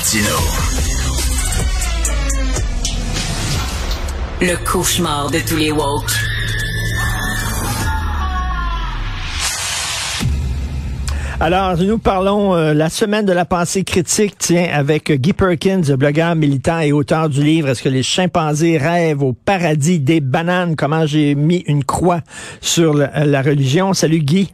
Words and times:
Martino. 0.00 0.36
Le 4.40 4.64
cauchemar 4.64 5.30
de 5.30 5.40
tous 5.46 5.56
les 5.56 5.70
woke. 5.70 6.10
Alors, 11.38 11.76
nous 11.76 11.98
parlons 11.98 12.54
euh, 12.54 12.72
la 12.72 12.88
semaine 12.88 13.26
de 13.26 13.32
la 13.32 13.44
pensée 13.44 13.84
critique, 13.84 14.36
tiens, 14.38 14.68
avec 14.72 15.12
Guy 15.12 15.34
Perkins, 15.34 15.82
blogueur 15.98 16.34
militant 16.34 16.80
et 16.80 16.92
auteur 16.92 17.28
du 17.28 17.42
livre 17.42 17.68
Est-ce 17.68 17.82
que 17.82 17.90
les 17.90 18.02
chimpanzés 18.02 18.78
rêvent 18.78 19.22
au 19.22 19.34
paradis 19.34 20.00
des 20.00 20.20
bananes? 20.20 20.76
Comment 20.76 21.04
j'ai 21.04 21.34
mis 21.34 21.62
une 21.66 21.84
croix 21.84 22.22
sur 22.62 22.94
la, 22.94 23.26
la 23.26 23.42
religion? 23.42 23.92
Salut 23.92 24.20
Guy. 24.20 24.50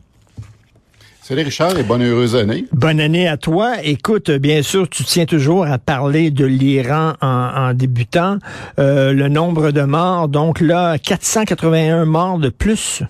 Salut 1.28 1.42
Richard 1.42 1.76
et 1.76 1.82
bonne 1.82 2.04
heureuse 2.04 2.36
année. 2.36 2.66
Bonne 2.70 3.00
année 3.00 3.26
à 3.26 3.36
toi. 3.36 3.82
Écoute, 3.82 4.30
bien 4.30 4.62
sûr, 4.62 4.88
tu 4.88 5.02
tiens 5.02 5.26
toujours 5.26 5.66
à 5.66 5.76
parler 5.76 6.30
de 6.30 6.44
l'Iran 6.44 7.14
en, 7.20 7.26
en, 7.26 7.74
débutant. 7.74 8.38
Euh, 8.78 9.12
le 9.12 9.28
nombre 9.28 9.72
de 9.72 9.82
morts, 9.82 10.28
donc 10.28 10.60
là, 10.60 10.98
481 10.98 12.04
morts 12.04 12.38
de 12.38 12.48
plus. 12.48 13.02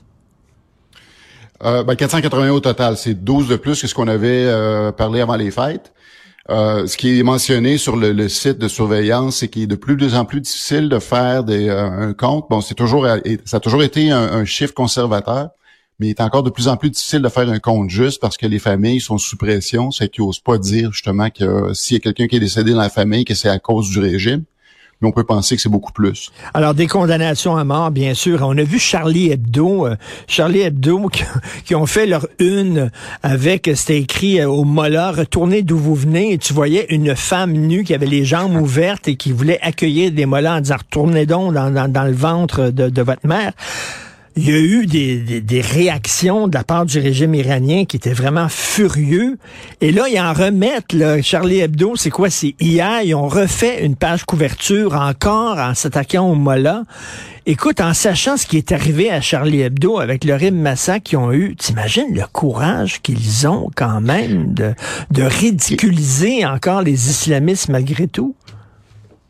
Euh, 1.63 1.85
ben 1.85 1.95
481 1.95 2.53
au 2.53 2.61
total, 2.61 2.97
c'est 2.97 3.13
12 3.13 3.49
de 3.49 3.57
plus 3.57 3.83
que 3.83 3.87
ce 3.87 3.95
qu'on 3.95 4.09
avait 4.09 4.47
euh, 4.47 4.93
parlé 4.93 5.21
avant 5.21 5.37
les 5.37 5.51
fêtes. 5.51 5.93
Euh, 6.49 6.87
ce 6.87 6.97
qui 6.97 7.21
est 7.21 7.23
mentionné 7.23 7.77
sur 7.77 7.97
le, 7.97 8.13
le 8.13 8.31
site 8.31 8.57
de 8.57 8.69
surveillance, 8.69 9.37
c'est 9.37 9.49
qu'il 9.49 9.65
est 9.65 9.67
de 9.67 9.77
plus 9.77 10.15
en 10.15 10.25
plus 10.25 10.41
difficile 10.41 10.89
de 10.89 10.99
faire 11.01 11.45
des, 11.45 11.69
euh, 11.69 12.09
un 12.09 12.15
compte. 12.15 12.47
Bon, 12.49 12.63
c'est 12.63 12.77
toujours, 12.77 13.07
ça 13.45 13.59
a 13.59 13.61
toujours 13.61 13.83
été 13.83 14.11
un, 14.11 14.23
un, 14.23 14.47
chiffre 14.47 14.73
conservateur, 14.73 15.51
mais 15.99 16.09
il 16.09 16.11
est 16.11 16.21
encore 16.21 16.43
de 16.43 16.51
plus 16.51 16.69
en 16.69 16.77
plus 16.77 16.91
difficile 16.91 17.23
de 17.23 17.29
faire 17.29 17.49
un 17.49 17.59
compte 17.59 17.91
juste 17.91 18.21
parce 18.21 18.37
que 18.37 18.47
les 18.47 18.59
familles 18.59 19.01
sont 19.01 19.19
sous 19.19 19.37
pression, 19.37 19.91
c'est 19.91 20.09
qu'ils 20.09 20.25
n'osent 20.25 20.41
pas 20.41 20.59
dire 20.59 20.93
justement 20.93 21.31
que 21.31 21.73
s'il 21.75 21.97
y 21.97 21.99
a 21.99 22.01
quelqu'un 22.01 22.27
qui 22.27 22.37
est 22.37 22.41
décédé 22.41 22.73
dans 22.73 22.81
la 22.81 22.91
famille, 22.91 23.25
que 23.25 23.35
c'est 23.35 23.49
à 23.49 23.59
cause 23.59 23.91
du 23.91 23.99
régime 23.99 24.45
mais 25.01 25.09
on 25.09 25.13
peut 25.13 25.25
penser 25.25 25.57
que 25.57 25.63
c'est 25.63 25.69
beaucoup 25.69 25.93
plus. 25.93 26.33
Alors, 26.55 26.75
des 26.75 26.87
condamnations 26.87 27.57
à 27.57 27.65
mort, 27.65 27.91
bien 27.91 28.15
sûr. 28.15 28.41
On 28.43 28.57
a 28.57 28.63
vu 28.63 28.79
Charlie 28.79 29.31
Hebdo, 29.31 29.87
euh, 29.87 29.97
Charlie 30.27 30.61
Hebdo 30.61 31.09
qui, 31.13 31.25
qui, 31.65 31.75
ont 31.75 31.87
fait 31.87 32.07
leur 32.07 32.27
une 32.39 32.91
avec, 33.23 33.71
c'était 33.75 33.99
écrit 33.99 34.41
euh, 34.41 34.49
au 34.49 34.65
Mola, 34.65 35.13
retournez 35.13 35.63
d'où 35.63 35.77
vous 35.77 35.95
venez, 35.95 36.33
et 36.33 36.39
tu 36.39 36.53
voyais 36.53 36.87
une 36.89 37.15
femme 37.15 37.53
nue 37.53 37.85
qui 37.85 37.95
avait 37.95 38.07
les 38.07 38.25
jambes 38.25 38.57
ouvertes 38.61 39.09
et 39.09 39.17
qui 39.17 39.33
voulait 39.33 39.61
accueillir 39.61 40.13
des 40.13 40.27
Mollahs 40.27 40.57
en 40.57 40.61
disant, 40.61 40.77
retournez 40.79 41.27
donc 41.27 41.53
dans, 41.53 41.71
dans, 41.71 41.91
dans 41.91 42.05
le 42.05 42.13
ventre 42.13 42.71
de, 42.71 42.89
de 42.89 43.03
votre 43.03 43.27
mère 43.27 43.53
il 44.37 44.51
y 44.51 44.53
a 44.53 44.59
eu 44.59 44.87
des, 44.87 45.61
réactions 45.63 46.47
de 46.47 46.55
la 46.55 46.63
part 46.63 46.85
du 46.85 46.99
régime 46.99 47.35
iranien 47.35 47.87
qui 47.87 47.97
étaient 47.97 48.13
vraiment 48.13 48.51
furieux. 48.51 49.39
Et 49.81 49.93
là, 49.93 50.09
ils 50.09 50.21
en 50.21 50.35
remettent, 50.35 50.93
là, 50.93 51.23
Charlie 51.23 51.61
Hebdo, 51.61 51.97
c'est 51.97 52.11
quoi? 52.11 52.29
C'est 52.29 52.55
hier, 52.61 53.01
ils 53.03 53.15
ont 53.15 53.29
refait 53.29 53.83
une 53.83 53.97
page 53.97 54.25
couverture 54.25 54.95
encore 54.95 55.59
en 55.59 55.75
s'attaquant 55.75 56.31
au 56.31 56.35
Mollah. 56.35 56.83
Écoute, 57.47 57.81
en 57.81 57.95
sachant 57.95 58.37
ce 58.37 58.47
qui 58.47 58.59
est 58.59 58.73
arrivé 58.73 59.11
à 59.11 59.23
Charlie 59.23 59.63
Hebdo 59.63 59.99
avec 59.99 60.25
l'horrible 60.25 60.59
massacre 60.59 61.05
qu'ils 61.05 61.19
ont 61.19 61.33
eu, 61.33 61.57
t'imagines 61.57 62.15
le 62.15 62.25
courage 62.31 63.01
qu'ils 63.01 63.49
ont 63.49 63.71
quand 63.75 64.03
même 64.03 64.53
de 64.53 65.23
ridiculiser 65.23 66.45
encore 66.45 66.83
les 66.83 67.09
islamistes 67.09 67.71
malgré 67.71 68.07
tout? 68.07 68.36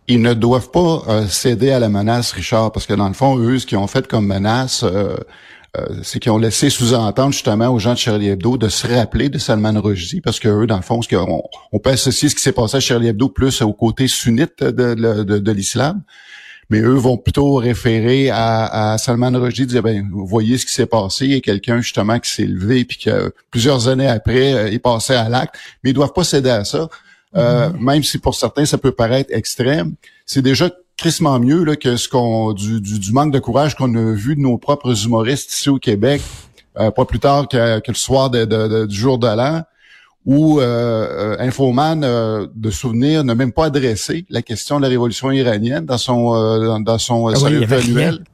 Ils 0.09 0.23
ne 0.23 0.35
doivent 0.35 0.71
pas 0.71 1.03
euh, 1.09 1.27
céder 1.27 1.71
à 1.71 1.81
la 1.81 1.89
menace, 1.89 2.33
Richard, 2.33 2.73
parce 2.73 2.87
que 2.87 2.95
dans 2.95 3.09
le 3.09 3.15
fond, 3.15 3.39
eux, 3.39 3.59
ce 3.59 3.67
qu'ils 3.67 3.79
ont 3.79 3.87
fait 3.87 4.07
comme 4.07 4.27
menace, 4.27 4.85
euh, 4.85 5.17
euh, 5.77 5.87
c'est 6.03 6.21
qu'ils 6.21 6.31
ont 6.31 6.39
laissé 6.39 6.71
sous-entendre 6.71 7.33
justement 7.33 7.69
aux 7.69 7.79
gens 7.79 7.95
de 7.95 7.99
Charlie 7.99 8.29
Hebdo 8.29 8.57
de 8.57 8.69
se 8.69 8.87
rappeler 8.87 9.29
de 9.29 9.39
Salman 9.39 9.81
Rushdie, 9.81 10.21
parce 10.21 10.39
que 10.39 10.49
eux, 10.49 10.67
dans 10.67 10.77
le 10.77 10.83
fond, 10.83 11.03
ce 11.03 11.09
qu'on, 11.09 11.43
on 11.73 11.79
peut 11.79 11.91
associer 11.91 12.29
ce 12.29 12.37
qui 12.37 12.43
s'est 12.43 12.53
passé 12.53 12.77
à 12.77 12.81
Charlie 12.81 13.09
Hebdo 13.09 13.29
plus 13.29 13.62
au 13.62 13.73
côté 13.73 14.07
sunnite 14.07 14.62
de, 14.62 14.95
de, 14.95 15.39
de, 15.39 15.53
l'islam. 15.53 16.03
Mais 16.71 16.81
eux 16.81 16.95
vont 16.95 17.17
plutôt 17.17 17.55
référer 17.55 18.31
à, 18.31 18.93
à 18.93 18.99
Salman 18.99 19.31
Rushdie, 19.34 19.66
dire 19.66 19.83
ben 19.83 20.09
vous 20.12 20.27
voyez 20.27 20.59
ce 20.59 20.66
qui 20.66 20.72
s'est 20.72 20.87
passé, 20.87 21.27
il 21.27 21.33
y 21.33 21.37
a 21.37 21.41
quelqu'un 21.41 21.81
justement 21.81 22.19
qui 22.19 22.28
s'est 22.28 22.45
levé 22.45 22.84
puis 22.84 22.99
que 22.99 23.33
plusieurs 23.53 23.87
années 23.87 24.09
après 24.09 24.72
il 24.72 24.81
passait 24.81 25.15
à 25.15 25.28
l'acte, 25.28 25.55
mais 25.84 25.91
ils 25.91 25.93
doivent 25.95 26.12
pas 26.12 26.25
céder 26.25 26.50
à 26.50 26.65
ça. 26.65 26.89
Euh, 27.34 27.70
même 27.78 28.03
si 28.03 28.19
pour 28.19 28.34
certains 28.34 28.64
ça 28.64 28.78
peut 28.78 28.92
paraître 28.92 29.31
extrême, 29.32 29.94
c'est 30.25 30.42
déjà 30.42 30.70
crissement 30.97 31.38
mieux 31.38 31.64
là, 31.64 31.76
que 31.76 31.97
ce 31.97 32.09
qu'on 32.09 32.53
du, 32.53 32.81
du, 32.81 33.12
manque 33.12 33.32
de 33.32 33.38
courage 33.38 33.75
qu'on 33.75 33.94
a 33.94 34.12
vu 34.12 34.37
de 34.37 34.41
nos 34.41 34.56
propres 34.56 35.04
humoristes 35.04 35.53
ici 35.53 35.69
au 35.69 35.78
Québec, 35.78 36.22
euh, 36.78 36.91
pas 36.91 37.04
plus 37.04 37.19
tard 37.19 37.48
que, 37.48 37.81
que 37.81 37.91
le 37.91 37.97
soir 37.97 38.31
de, 38.31 38.44
de, 38.44 38.86
du 38.86 38.97
jour 38.97 39.19
de 39.19 39.26
l'an, 39.26 39.62
où 40.25 40.60
euh, 40.60 41.36
Infoman 41.38 42.00
de 42.00 42.70
souvenir 42.70 43.22
n'a 43.25 43.34
même 43.34 43.53
pas 43.53 43.66
adressé 43.66 44.25
la 44.31 44.42
question 44.42 44.78
de 44.78 44.82
la 44.82 44.88
révolution 44.88 45.31
iranienne 45.31 45.84
dans 45.84 45.98
son 45.98 46.81
dans, 46.81 46.98
son 46.98 47.28
ah 47.28 47.47
annuel. 47.47 48.25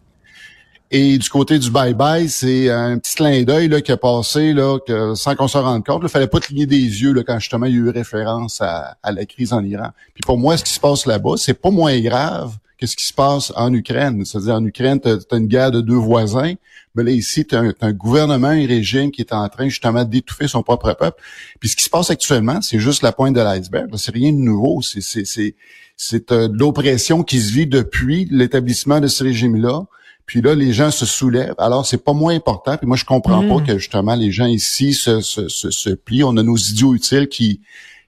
Et 0.94 1.16
du 1.16 1.26
côté 1.30 1.58
du 1.58 1.70
bye-bye, 1.70 2.28
c'est 2.28 2.68
un 2.68 2.98
petit 2.98 3.14
clin 3.14 3.44
d'œil 3.44 3.82
qui 3.82 3.92
a 3.92 3.96
passé 3.96 4.52
là, 4.52 4.78
que, 4.78 5.14
sans 5.14 5.34
qu'on 5.34 5.48
s'en 5.48 5.62
rende 5.62 5.86
compte. 5.86 6.02
Il 6.02 6.08
fallait 6.10 6.26
pas 6.26 6.38
cligner 6.38 6.66
des 6.66 6.76
yeux 6.76 7.14
là, 7.14 7.22
quand 7.26 7.38
justement 7.38 7.64
il 7.64 7.72
y 7.72 7.76
a 7.76 7.78
eu 7.78 7.88
référence 7.88 8.60
à, 8.60 8.98
la 9.02 9.24
crise 9.24 9.54
en 9.54 9.64
Iran. 9.64 9.88
Puis 10.12 10.20
pour 10.26 10.36
moi, 10.36 10.58
ce 10.58 10.64
qui 10.64 10.72
se 10.74 10.78
passe 10.78 11.06
là-bas, 11.06 11.36
c'est 11.38 11.54
pas 11.54 11.70
moins 11.70 11.98
grave 12.00 12.58
que 12.76 12.86
ce 12.86 12.94
qui 12.94 13.06
se 13.06 13.14
passe 13.14 13.54
en 13.56 13.72
Ukraine. 13.72 14.22
C'est-à-dire 14.26 14.56
en 14.56 14.64
Ukraine, 14.66 15.00
tu 15.00 15.08
as, 15.08 15.36
une 15.38 15.46
guerre 15.46 15.70
de 15.70 15.80
deux 15.80 15.96
voisins. 15.96 16.52
Mais 16.94 17.04
là, 17.04 17.10
ici, 17.10 17.46
tu 17.46 17.56
as, 17.56 17.72
un 17.80 17.92
gouvernement, 17.92 18.48
un 18.48 18.66
régime 18.66 19.10
qui 19.10 19.22
est 19.22 19.32
en 19.32 19.48
train 19.48 19.70
justement 19.70 20.04
d'étouffer 20.04 20.46
son 20.46 20.62
propre 20.62 20.92
peuple. 20.92 21.22
Puis 21.58 21.70
ce 21.70 21.76
qui 21.76 21.84
se 21.84 21.90
passe 21.90 22.10
actuellement, 22.10 22.60
c'est 22.60 22.78
juste 22.78 23.02
la 23.02 23.12
pointe 23.12 23.34
de 23.34 23.40
l'iceberg. 23.40 23.88
C'est 23.96 24.12
rien 24.12 24.30
de 24.30 24.36
nouveau. 24.36 24.82
C'est 24.82 26.32
euh, 26.32 26.48
l'oppression 26.52 27.22
qui 27.22 27.40
se 27.40 27.50
vit 27.50 27.66
depuis 27.66 28.28
l'établissement 28.30 29.00
de 29.00 29.06
ce 29.06 29.24
régime-là. 29.24 29.86
Puis 30.26 30.40
là, 30.40 30.54
les 30.54 30.72
gens 30.72 30.90
se 30.90 31.04
soulèvent. 31.04 31.54
Alors, 31.58 31.84
c'est 31.84 32.02
pas 32.02 32.12
moins 32.12 32.34
important. 32.34 32.76
Puis 32.76 32.86
moi, 32.86 32.96
je 32.96 33.04
comprends 33.04 33.46
pas 33.46 33.56
mm. 33.56 33.66
que 33.66 33.78
justement 33.78 34.14
les 34.14 34.30
gens 34.30 34.46
ici 34.46 34.94
se, 34.94 35.20
se, 35.20 35.48
se, 35.48 35.90
plient. 35.90 36.24
On 36.24 36.36
a 36.36 36.42
nos 36.42 36.56
idiots 36.56 36.94
utiles 36.94 37.28
qui, 37.28 37.60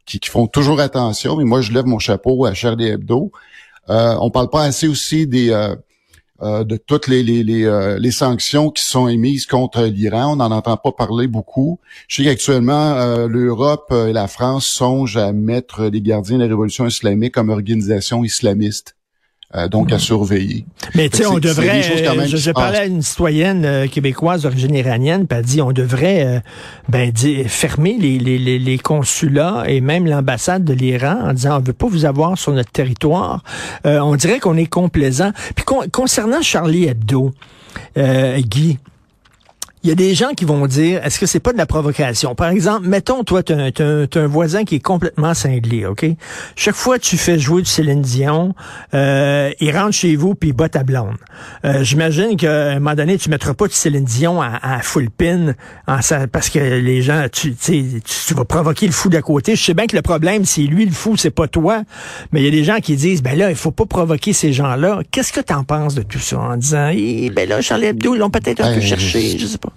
qui, 0.07 0.21
font 0.25 0.47
toujours 0.47 0.81
attention. 0.81 1.37
Mais 1.37 1.45
moi, 1.45 1.61
je 1.61 1.73
lève 1.73 1.87
mon 1.87 1.99
chapeau 1.99 2.45
à 2.47 2.55
Charlie 2.55 2.87
Hebdo. 2.87 3.33
Euh, 3.91 4.17
on 4.21 4.31
parle 4.31 4.49
pas 4.49 4.63
assez 4.63 4.89
aussi 4.89 5.27
des 5.27 5.51
euh, 5.51 5.75
euh, 6.43 6.65
de 6.65 6.77
toutes 6.77 7.07
les, 7.07 7.23
les, 7.23 7.45
les, 7.45 7.65
euh, 7.65 7.99
les, 7.99 8.11
sanctions 8.11 8.71
qui 8.71 8.83
sont 8.83 9.07
émises 9.07 9.47
contre 9.47 9.83
l'Iran. 9.83 10.33
On 10.33 10.37
n'en 10.37 10.51
entend 10.51 10.77
pas 10.77 10.93
parler 10.93 11.29
beaucoup. 11.29 11.79
Je 12.09 12.17
sais 12.17 12.25
qu'actuellement, 12.25 13.27
l'Europe 13.27 13.93
et 13.93 14.13
la 14.13 14.27
France 14.27 14.67
songent 14.67 15.17
à 15.17 15.33
mettre 15.33 15.85
les 15.85 16.01
gardiens 16.01 16.39
de 16.39 16.43
la 16.43 16.49
révolution 16.49 16.87
islamique 16.87 17.35
comme 17.35 17.51
organisation 17.51 18.25
islamiste. 18.25 18.97
Euh, 19.57 19.69
donc 19.69 19.93
à 19.93 20.01
surveiller. 20.01 20.65
Mais 20.97 21.09
tu 21.09 21.19
sais, 21.19 21.27
on 21.27 21.39
devrait. 21.39 21.83
Je, 21.83 22.37
je 22.37 22.51
parlais 22.51 22.79
à 22.79 22.85
une 22.87 23.03
citoyenne 23.03 23.65
euh, 23.65 23.87
québécoise 23.87 24.43
d'origine 24.43 24.75
iranienne, 24.75 25.29
puis 25.29 25.39
elle 25.39 25.45
dit 25.45 25.63
on 25.63 25.71
devrait 25.71 26.27
euh, 26.27 26.41
ben 26.89 27.13
dire, 27.13 27.47
fermer 27.49 27.97
les, 27.97 28.19
les, 28.19 28.59
les, 28.59 28.79
consulats 28.79 29.63
et 29.69 29.81
même 29.81 30.07
l'ambassade 30.07 30.65
de 30.65 30.73
l'Iran 30.73 31.19
en 31.23 31.33
disant 31.33 31.59
on 31.59 31.61
veut 31.61 31.73
pas 31.73 31.87
vous 31.87 32.05
avoir 32.05 32.37
sur 32.37 32.53
notre 32.53 32.73
territoire. 32.73 33.45
on 33.85 34.17
dirait 34.17 34.41
qu'on 34.41 34.57
est 34.57 34.67
complaisant. 34.67 35.31
Puis 35.55 35.65
concernant 35.93 36.43
Charlie 36.43 36.87
Hebdo, 36.87 37.33
Guy 37.97 38.79
il 39.85 39.89
y 39.89 39.93
a 39.93 39.95
des 39.95 40.15
gens 40.15 40.31
qui 40.31 40.47
vont 40.47 40.67
dire, 40.67 41.05
est-ce 41.05 41.19
que 41.19 41.27
c'est 41.27 41.41
pas 41.41 41.53
de 41.53 41.59
la 41.59 41.67
provocation? 41.67 42.35
Par 42.35 42.49
exemple, 42.49 42.89
mettons, 42.89 43.23
toi, 43.23 43.43
tu 43.43 43.53
as, 43.53 43.71
un 44.15 44.27
voisin 44.27 44.65
qui 44.65 44.77
est 44.77 44.81
complètement 44.81 45.35
cinglé, 45.35 45.85
OK? 45.85 46.07
Chaque 46.57 46.75
fois 46.75 46.99
que 46.99 47.05
tu 47.05 47.19
fais 47.19 47.39
jouer 47.39 47.61
du 47.61 47.69
Céline 47.69 48.01
Dion, 48.01 48.55
euh, 48.95 49.51
il 49.61 49.77
rentre 49.77 49.93
chez 49.93 50.17
vous 50.17 50.35
puis 50.35 50.49
il 50.49 50.53
bat 50.55 50.71
ta 50.71 50.85
blonde. 50.85 51.19
Euh, 51.67 51.85
J'imagine 51.85 52.39
qu'à 52.39 52.71
un 52.71 52.75
moment 52.81 52.95
donné, 52.95 53.19
tu 53.19 53.29
mettras 53.29 53.53
pas 53.53 53.67
du 53.67 53.75
Céline 53.75 54.07
Dion 54.07 54.41
à, 54.41 54.59
à 54.63 54.81
full 54.81 55.11
pin 55.11 55.53
en, 55.87 55.99
parce 56.33 56.49
que 56.49 56.59
les 56.59 57.03
gens, 57.03 57.27
tu, 57.31 57.55
tu, 57.55 58.01
tu 58.01 58.35
vas 58.35 58.47
provoquer 58.47 58.87
le 58.87 58.93
fou 58.93 59.11
d'à 59.11 59.21
côté. 59.21 59.55
Je 59.55 59.63
sais 59.63 59.75
bien 59.75 59.87
que 59.87 59.97
le 59.97 60.03
problème, 60.03 60.47
c'est 60.47 60.63
lui 60.63 60.87
le 60.87 60.93
fou, 60.93 61.19
c'est 61.19 61.31
pas 61.31 61.47
toi. 61.47 61.83
Mais 62.33 62.41
il 62.41 62.45
y 62.47 62.49
a 62.49 62.51
des 62.51 62.65
gens 62.65 62.81
qui 62.81 62.97
disent, 62.97 63.23
ben 63.23 63.37
là, 63.37 63.51
il 63.51 63.57
faut 63.57 63.71
pas 63.71 63.85
provoquer 63.85 64.33
ces 64.33 64.55
gens-là. 64.55 65.01
Qu'est-ce 65.11 65.35
que 65.35 65.43
tu 65.43 65.53
en 65.53 65.65
penses 65.65 65.95
de 65.95 66.03
tout 66.03 66.21
ça 66.21 66.39
en 66.39 66.57
disant, 66.57 66.91
eh, 66.91 67.29
ben 67.29 67.47
là, 67.47 67.61
Charlie 67.61 67.89
Hebdo, 67.89 68.15
ils 68.15 68.19
l'ont 68.19 68.31
peut-être 68.31 68.63
un 68.63 68.73
peu 68.73 68.81
cherché, 68.81 69.37
je 69.39 69.47
sais 69.47 69.59
pas. 69.59 69.74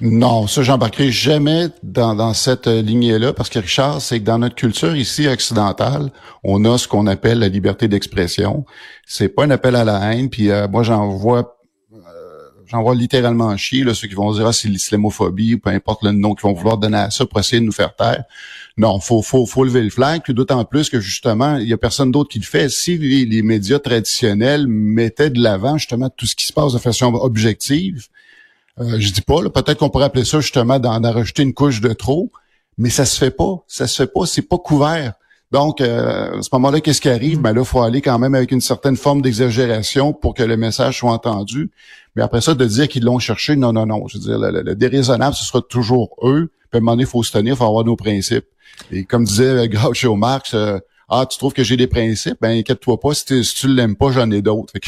Non, 0.00 0.46
ça, 0.46 0.62
j'embarquerai 0.62 1.10
jamais 1.10 1.68
dans, 1.82 2.32
cette 2.32 2.66
lignée-là, 2.66 3.34
parce 3.34 3.50
que 3.50 3.58
Richard, 3.58 4.00
c'est 4.00 4.20
que 4.20 4.24
dans 4.24 4.38
notre 4.38 4.54
culture 4.54 4.96
ici 4.96 5.28
occidentale, 5.28 6.10
on 6.42 6.64
a 6.64 6.78
ce 6.78 6.88
qu'on 6.88 7.06
appelle 7.06 7.40
la 7.40 7.48
liberté 7.48 7.86
d'expression. 7.86 8.64
C'est 9.06 9.28
pas 9.28 9.44
un 9.44 9.50
appel 9.50 9.76
à 9.76 9.84
la 9.84 10.12
haine, 10.12 10.30
puis 10.30 10.50
euh, 10.50 10.68
moi, 10.68 10.82
j'en 10.84 11.10
vois 11.10 11.58
euh, 11.92 12.38
j'en 12.66 12.82
vois 12.82 12.94
littéralement 12.94 13.54
chier, 13.58 13.84
là, 13.84 13.92
ceux 13.92 14.08
qui 14.08 14.14
vont 14.14 14.32
dire 14.32 14.46
ah, 14.46 14.54
c'est 14.54 14.68
l'islamophobie, 14.68 15.56
ou 15.56 15.58
peu 15.58 15.68
importe 15.68 16.02
le 16.02 16.12
nom 16.12 16.34
qu'ils 16.34 16.48
vont 16.48 16.54
vouloir 16.54 16.78
donner 16.78 16.96
à 16.96 17.10
ça 17.10 17.26
pour 17.26 17.38
essayer 17.38 17.60
de 17.60 17.66
nous 17.66 17.72
faire 17.72 17.94
taire. 17.94 18.24
Non, 18.78 19.00
faut, 19.00 19.20
faut, 19.20 19.44
faut 19.44 19.64
lever 19.64 19.82
le 19.82 19.90
flag, 19.90 20.22
d'autant 20.28 20.64
plus 20.64 20.88
que 20.88 20.98
justement, 20.98 21.58
il 21.58 21.68
y 21.68 21.74
a 21.74 21.76
personne 21.76 22.10
d'autre 22.10 22.30
qui 22.30 22.38
le 22.38 22.46
fait. 22.46 22.70
Si 22.70 22.96
les 22.96 23.42
médias 23.42 23.80
traditionnels 23.80 24.66
mettaient 24.66 25.28
de 25.28 25.42
l'avant 25.42 25.76
justement 25.76 26.08
tout 26.08 26.24
ce 26.24 26.34
qui 26.34 26.46
se 26.46 26.54
passe 26.54 26.72
de 26.72 26.78
façon 26.78 27.12
objective, 27.12 28.06
euh, 28.80 28.98
je 28.98 29.12
dis 29.12 29.22
pas, 29.22 29.42
peut-être 29.48 29.78
qu'on 29.78 29.90
pourrait 29.90 30.06
appeler 30.06 30.24
ça 30.24 30.40
justement 30.40 30.78
d'en 30.78 31.00
rajouter 31.00 31.42
une 31.42 31.54
couche 31.54 31.80
de 31.80 31.92
trop, 31.92 32.30
mais 32.78 32.90
ça 32.90 33.04
se 33.04 33.18
fait 33.18 33.30
pas. 33.30 33.64
Ça 33.66 33.86
se 33.86 34.02
fait 34.02 34.12
pas. 34.12 34.26
C'est 34.26 34.42
pas 34.42 34.58
couvert. 34.58 35.14
Donc, 35.50 35.80
euh, 35.80 36.38
à 36.38 36.42
ce 36.42 36.48
moment-là, 36.52 36.80
qu'est-ce 36.80 37.00
qui 37.00 37.08
arrive? 37.08 37.40
Ben 37.40 37.52
là, 37.52 37.62
il 37.62 37.66
faut 37.66 37.82
aller 37.82 38.00
quand 38.00 38.18
même 38.18 38.34
avec 38.34 38.52
une 38.52 38.60
certaine 38.60 38.96
forme 38.96 39.20
d'exagération 39.20 40.12
pour 40.12 40.34
que 40.34 40.44
le 40.44 40.56
message 40.56 40.98
soit 40.98 41.10
entendu. 41.10 41.70
Mais 42.14 42.22
après 42.22 42.40
ça, 42.40 42.54
de 42.54 42.64
dire 42.64 42.88
qu'ils 42.88 43.04
l'ont 43.04 43.18
cherché, 43.18 43.56
non, 43.56 43.72
non, 43.72 43.86
non. 43.86 44.06
Je 44.06 44.18
veux 44.18 44.24
dire, 44.24 44.38
le, 44.38 44.74
déraisonnable, 44.74 45.34
ce 45.34 45.44
sera 45.44 45.60
toujours 45.60 46.14
eux. 46.22 46.52
Puis 46.70 46.76
à 46.76 46.78
un 46.78 46.80
moment 46.80 46.92
donné, 46.92 47.02
il 47.02 47.08
faut 47.08 47.22
se 47.22 47.32
tenir, 47.32 47.54
il 47.54 47.56
faut 47.56 47.64
avoir 47.64 47.84
nos 47.84 47.96
principes. 47.96 48.46
Et 48.92 49.04
comme 49.04 49.24
disait 49.24 49.68
Groucho 49.68 50.14
Marx, 50.14 50.54
euh, 50.54 50.78
ah, 51.10 51.26
tu 51.28 51.38
trouves 51.38 51.52
que 51.52 51.64
j'ai 51.64 51.76
des 51.76 51.88
principes? 51.88 52.36
Ben, 52.40 52.56
inquiète-toi 52.58 53.00
pas, 53.00 53.12
si, 53.14 53.44
si 53.44 53.54
tu 53.56 53.68
l'aimes 53.68 53.96
pas, 53.96 54.12
j'en 54.12 54.30
ai 54.30 54.42
d'autres. 54.42 54.72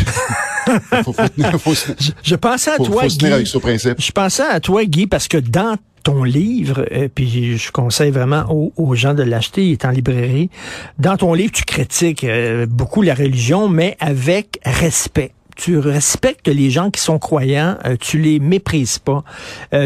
je, 2.22 2.34
pensais 2.36 2.70
à 2.70 2.76
toi, 2.76 3.06
Guy. 3.08 3.26
Je 3.44 4.12
pensais 4.12 4.44
à 4.44 4.60
toi, 4.60 4.84
Guy, 4.84 5.08
parce 5.08 5.26
que 5.26 5.38
dans 5.38 5.76
ton 6.04 6.22
livre, 6.22 6.86
euh, 6.92 7.08
puis 7.12 7.58
je 7.58 7.72
conseille 7.72 8.10
vraiment 8.10 8.44
aux, 8.76 8.94
gens 8.94 9.14
de 9.14 9.22
l'acheter, 9.22 9.66
il 9.66 9.72
est 9.72 9.84
en 9.84 9.90
librairie. 9.90 10.50
Dans 10.98 11.16
ton 11.16 11.34
livre, 11.34 11.52
tu 11.52 11.64
critiques 11.64 12.24
euh, 12.24 12.66
beaucoup 12.66 13.02
la 13.02 13.14
religion, 13.14 13.68
mais 13.68 13.96
avec 14.00 14.60
respect 14.64 15.32
tu 15.54 15.76
respectes 15.78 16.48
les 16.48 16.70
gens 16.70 16.90
qui 16.90 17.02
sont 17.02 17.18
croyants, 17.18 17.76
euh, 17.84 17.96
tu 18.00 18.18
les 18.18 18.40
méprises 18.40 18.98
pas, 18.98 19.22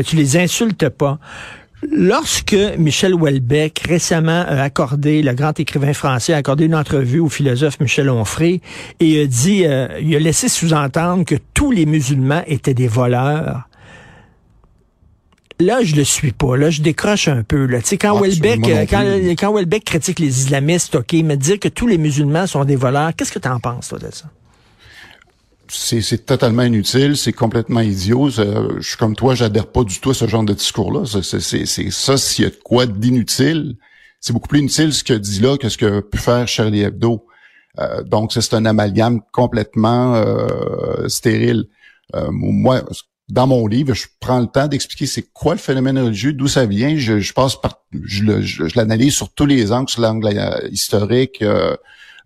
tu 0.05 0.15
les 0.15 0.37
insultes 0.37 0.89
pas. 0.89 1.19
Lorsque 1.91 2.57
Michel 2.79 3.15
Houellebecq, 3.15 3.85
récemment 3.87 4.45
a 4.47 4.63
accordé, 4.63 5.23
le 5.23 5.33
grand 5.35 5.59
écrivain 5.59 5.93
français, 5.93 6.33
a 6.33 6.37
accordé 6.37 6.65
une 6.65 6.75
entrevue 6.75 7.21
au 7.21 7.29
philosophe 7.29 7.81
Michel 7.81 8.11
Onfray 8.11 8.61
et 9.01 9.23
a 9.23 9.27
dit, 9.27 9.65
il 10.03 10.17
a 10.17 10.19
laissé 10.19 10.49
sous-entendre 10.49 11.25
que 11.25 11.37
tous 11.55 11.71
les 11.71 11.87
musulmans 11.87 12.43
étaient 12.47 12.75
des 12.75 12.89
voleurs, 12.89 13.69
là, 15.61 15.83
je 15.83 15.97
le 15.97 16.05
suis 16.05 16.33
pas. 16.33 16.57
Là, 16.57 16.71
je 16.71 16.83
décroche 16.83 17.29
un 17.29 17.43
peu. 17.43 17.67
Là. 17.67 17.81
Tu 17.81 17.89
sais, 17.89 17.99
quand 17.99 18.19
Welbeck, 18.21 18.69
euh, 18.69 18.87
quand, 18.89 19.05
quand 19.39 19.55
Welbeck 19.55 19.85
critique 19.85 20.19
les 20.19 20.41
islamistes, 20.41 20.95
ok, 20.97 21.15
mais 21.25 21.37
dire 21.37 21.59
que 21.59 21.69
tous 21.69 21.87
les 21.87 21.99
musulmans 21.99 22.47
sont 22.47 22.65
des 22.65 22.77
voleurs, 22.77 23.13
qu'est-ce 23.17 23.33
que 23.33 23.39
tu 23.39 23.49
en 23.49 23.61
penses, 23.61 23.89
toi, 23.89 23.99
de 23.99 24.09
ça? 24.11 24.27
C'est 25.69 26.27
totalement 26.27 26.63
inutile, 26.63 27.17
c'est 27.17 27.33
complètement 27.33 27.81
idiot. 27.81 28.31
Je 28.31 28.81
suis 28.81 28.97
comme 28.97 29.17
toi, 29.17 29.35
j'adhère 29.35 29.67
pas 29.67 29.85
du 29.85 30.01
tout 30.01 30.11
à 30.11 30.15
ce 30.15 30.27
genre 30.27 30.45
de 30.45 30.55
discours-là. 30.55 31.05
C'est 31.23 31.91
ça, 31.91 32.17
s'il 32.17 32.45
y 32.45 32.47
a 32.47 32.51
de 32.51 32.57
quoi 32.63 32.87
d'inutile, 32.87 33.77
c'est 34.21 34.33
beaucoup 34.33 34.49
plus 34.49 34.61
inutile 34.61 34.93
ce 34.93 35.05
que 35.05 35.13
dit 35.13 35.41
là 35.41 35.57
que 35.57 35.69
ce 35.69 35.79
que 35.79 36.01
peut 36.01 36.19
faire 36.19 36.49
Charlie 36.49 36.83
Hebdo. 36.83 37.27
Euh, 37.79 38.03
donc, 38.03 38.33
c'est 38.33 38.55
un 38.55 38.65
amalgame 38.65 39.21
complètement 39.33 40.15
euh, 40.15 41.09
stérile. 41.09 41.67
Euh, 42.15 42.29
moi, 42.31 42.83
dans 43.29 43.47
mon 43.47 43.67
livre, 43.67 43.95
je 43.95 44.07
prends 44.21 44.41
le 44.41 44.47
temps 44.47 44.69
d'expliquer 44.69 45.07
c'est 45.07 45.31
quoi 45.33 45.55
le 45.55 45.61
phénomène 45.61 45.99
religieux, 45.99 46.33
d'où 46.33 46.49
ça 46.49 46.65
vient. 46.65 46.97
Je, 46.97 47.33
passe 47.33 47.57
par, 47.57 47.83
je, 47.93 48.77
l'analyse 48.77 49.15
sur 49.15 49.33
tous 49.33 49.47
les 49.47 49.73
angles, 49.73 49.91
sur 49.91 50.01
l'angle 50.03 50.29
euh, 50.29 50.69
historique, 50.71 51.45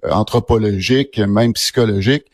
anthropologique, 0.08 1.18
même 1.18 1.52
psychologique. 1.52 2.24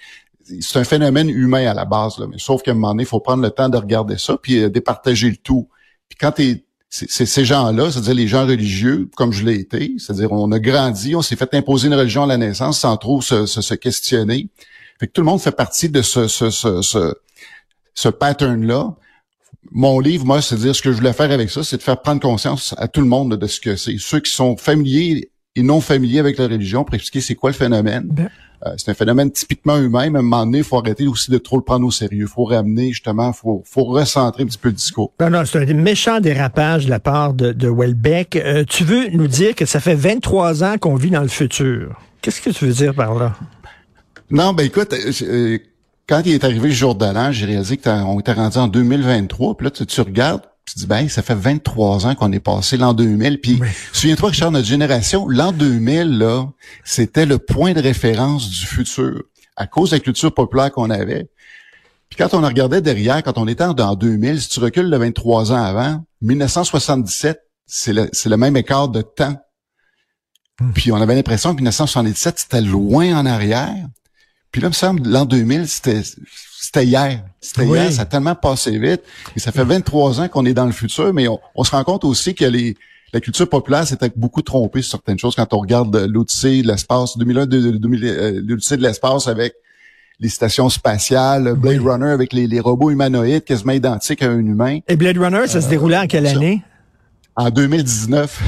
C'est 0.61 0.79
un 0.79 0.85
phénomène 0.85 1.29
humain 1.29 1.67
à 1.67 1.75
la 1.75 1.85
base, 1.85 2.19
là, 2.19 2.27
mais 2.31 2.39
sauf 2.39 2.63
qu'à 2.63 2.71
un 2.71 2.75
moment 2.75 2.91
donné, 2.91 3.03
il 3.03 3.07
faut 3.07 3.21
prendre 3.21 3.43
le 3.43 3.51
temps 3.51 3.69
de 3.69 3.77
regarder 3.77 4.17
ça, 4.17 4.37
puis 4.41 4.61
de 4.61 4.69
départager 4.69 5.31
le 5.31 5.37
tout. 5.37 5.69
Puis 6.09 6.17
quand 6.19 6.33
t'es 6.33 6.63
c'est 6.89 7.27
ces 7.27 7.45
gens-là, 7.45 7.91
c'est-à-dire 7.91 8.15
les 8.15 8.29
gens 8.29 8.47
religieux, 8.47 9.11
comme 9.17 9.33
je 9.33 9.45
l'ai 9.45 9.57
été, 9.57 9.97
c'est-à-dire 9.99 10.33
on 10.33 10.51
a 10.53 10.59
grandi, 10.59 11.17
on 11.17 11.21
s'est 11.21 11.37
fait 11.37 11.53
imposer 11.53 11.89
une 11.89 11.95
religion 11.95 12.23
à 12.23 12.27
la 12.27 12.37
naissance 12.39 12.79
sans 12.81 12.97
trop 12.97 13.21
se, 13.21 13.45
se, 13.45 13.75
questionner. 13.75 14.49
Fait 14.99 15.09
que 15.09 15.13
tout 15.13 15.21
le 15.21 15.27
monde 15.27 15.41
fait 15.41 15.51
partie 15.51 15.91
de 15.91 16.01
ce, 16.01 16.29
ce, 16.29 16.49
ce 16.51 17.15
ce 17.97 18.09
pattern-là. 18.09 18.95
Mon 19.73 19.99
livre, 19.99 20.25
moi, 20.25 20.41
c'est 20.41 20.57
dire 20.57 20.77
ce 20.77 20.83
que 20.83 20.93
je 20.93 20.97
voulais 20.97 21.13
faire 21.13 21.33
avec 21.33 21.51
ça, 21.51 21.65
c'est 21.65 21.79
de 21.79 21.83
faire 21.83 22.01
prendre 22.01 22.21
conscience 22.21 22.75
à 22.79 22.87
tout 22.87 23.01
le 23.01 23.09
monde 23.09 23.35
de 23.35 23.47
ce 23.49 23.59
que 23.59 23.75
c'est. 23.75 23.97
Ceux 23.99 24.21
qui 24.21 24.31
sont 24.31 24.57
familiers 24.57 25.33
et 25.57 25.63
non 25.63 25.81
familiers 25.81 26.21
avec 26.21 26.39
la 26.39 26.47
religion 26.47 26.85
pour 26.85 26.95
expliquer 26.95 27.21
c'est 27.21 27.35
quoi 27.35 27.51
le 27.51 27.57
phénomène. 27.57 28.07
Ben. 28.13 28.31
Euh, 28.65 28.71
c'est 28.77 28.91
un 28.91 28.95
phénomène 28.95 29.31
typiquement 29.31 29.77
humain, 29.77 30.09
mais 30.11 30.19
à 30.19 30.21
un 30.21 30.23
moment 30.23 30.47
donné, 30.47 30.59
il 30.59 30.65
faut 30.65 30.79
arrêter 30.79 31.07
aussi 31.07 31.31
de 31.31 31.39
trop 31.39 31.57
le 31.57 31.63
prendre 31.63 31.87
au 31.87 31.91
sérieux. 31.91 32.23
Il 32.23 32.29
faut 32.29 32.45
ramener, 32.45 32.89
justement, 32.89 33.33
il 33.33 33.37
faut, 33.37 33.63
faut 33.67 33.85
recentrer 33.85 34.45
un 34.45 34.47
petit 34.47 34.59
peu 34.59 34.69
le 34.69 34.75
discours. 34.75 35.13
Non, 35.21 35.31
non, 35.31 35.45
c'est 35.45 35.69
un 35.69 35.75
méchant 35.75 36.21
dérapage 36.21 36.87
de 36.87 36.91
la 36.91 37.01
part 37.01 37.35
de, 37.35 37.53
de 37.53 37.69
Welbeck. 37.69 38.37
Euh, 38.37 38.65
tu 38.65 38.85
veux 38.85 39.09
nous 39.11 39.29
dire 39.29 39.55
que 39.55 39.67
ça 39.67 39.81
fait 39.81 39.95
23 39.95 40.65
ans 40.65 40.79
qu'on 40.79 40.95
vit 40.95 41.11
dans 41.11 41.23
le 41.23 41.29
futur? 41.29 42.01
Qu'est-ce 42.23 42.41
que 42.41 42.51
tu 42.51 42.67
veux 42.67 42.73
dire 42.73 42.95
par 42.95 43.15
là? 43.15 43.35
Non, 44.31 44.53
ben 44.53 44.67
écoute, 44.67 44.93
euh, 45.23 45.59
quand 46.09 46.23
il 46.25 46.33
est 46.33 46.45
arrivé 46.45 46.69
le 46.69 46.75
jour 46.75 46.95
de 46.95 47.05
l'an, 47.05 47.31
j'ai 47.31 47.47
réalisé 47.47 47.77
qu'on 47.77 48.19
était 48.19 48.33
rendu 48.33 48.59
en 48.59 48.69
2023. 48.69 49.57
Puis 49.57 49.65
là, 49.65 49.71
tu, 49.71 50.01
regardes, 50.01 50.43
tu 50.43 50.49
dis, 50.77 50.87
ben, 50.87 51.09
ça 51.09 51.23
fait 51.23 51.35
23 51.35 52.07
ans 52.07 52.15
qu'on 52.15 52.33
est 52.33 52.41
passé 52.41 52.77
l'an 52.77 52.95
2000. 52.95 53.41
Puis, 53.41 53.61
souviens-toi, 53.93 54.31
Richard, 54.31 54.51
notre 54.51 54.67
génération, 54.67 55.29
l'an 55.29 55.53
2000, 55.53 56.19
là, 56.19 56.47
c'était 56.85 57.27
le 57.27 57.39
point 57.39 57.73
de 57.73 57.81
référence 57.81 58.49
du 58.49 58.67
futur 58.67 59.23
à 59.57 59.67
cause 59.67 59.91
de 59.91 59.97
la 59.97 60.01
culture 60.01 60.33
populaire 60.33 60.71
qu'on 60.71 60.91
avait. 60.91 61.29
Puis 62.09 62.19
quand 62.19 62.35
on 62.35 62.43
regardait 62.43 62.83
derrière, 62.83 63.23
quand 63.23 63.39
on 63.39 63.49
était 63.49 63.65
en 63.65 63.95
2000, 63.95 64.41
si 64.41 64.49
tu 64.49 64.61
recules 64.61 64.91
de 64.91 64.97
23 64.97 65.53
ans 65.53 65.63
avant, 65.63 66.05
1977, 66.21 67.41
c'est 67.67 67.93
le, 67.93 68.11
le 68.25 68.37
même 68.37 68.57
écart 68.57 68.89
de 68.89 69.03
temps. 69.03 69.37
Hmm. 70.61 70.73
Puis 70.73 70.93
on 70.93 70.97
avait 70.97 71.15
l'impression 71.15 71.51
que 71.51 71.57
1977, 71.57 72.39
c'était 72.39 72.61
loin 72.61 73.19
en 73.19 73.27
arrière. 73.27 73.89
Puis 74.57 74.63
là, 74.63 74.69
il 74.69 74.71
me 74.71 74.75
semble, 74.75 75.07
l'an 75.07 75.27
2000, 75.27 75.69
c'était 75.69 76.01
c'était 76.03 76.87
hier. 76.87 77.23
C'était 77.43 77.67
hier, 77.67 77.93
ça 77.93 78.03
a 78.03 78.05
tellement 78.07 78.35
passé 78.35 78.79
vite. 78.79 79.03
Et 79.37 79.39
ça 79.39 79.53
fait 79.53 79.65
23 79.65 80.23
ans 80.23 80.29
qu'on 80.29 80.47
est 80.47 80.55
dans 80.55 80.65
le 80.65 80.73
futur, 80.73 81.13
mais 81.13 81.27
on, 81.29 81.63
se 81.63 81.73
rend 81.73 81.85
compte 81.85 82.05
aussi 82.07 82.35
que 82.35 82.47
les, 82.47 82.75
la 83.13 83.21
culture 83.21 83.51
populaire 83.51 83.87
s'était 83.87 84.11
beaucoup 84.17 84.41
trompée 84.41 84.81
sur 84.81 84.93
certaines 84.93 85.19
choses 85.19 85.35
quand 85.35 85.53
on 85.53 85.59
regarde 85.59 85.95
l'Odyssée 85.95 86.63
de 86.63 86.69
l'espace, 86.69 87.19
2001, 87.19 87.47
euh, 87.53 88.41
l'Odyssée 88.47 88.79
de 88.79 88.83
l'espace 88.83 89.29
avec 89.29 89.53
les 90.21 90.31
stations 90.31 90.71
spatiales, 90.71 91.53
Blade 91.53 91.83
Runner 91.83 92.09
avec 92.09 92.33
les, 92.33 92.47
les, 92.47 92.61
robots 92.61 92.91
humanoïdes 92.91 93.45
quasiment 93.45 93.73
identiques 93.75 94.23
à 94.23 94.31
un 94.31 94.39
humain. 94.39 94.79
Et 94.89 94.97
Blade 94.97 95.19
Runner, 95.19 95.47
ça 95.49 95.61
se 95.61 95.69
déroulait 95.69 95.99
en 95.99 96.07
quelle 96.07 96.27
année? 96.27 96.63
En 97.37 97.51
2019. 97.51 98.43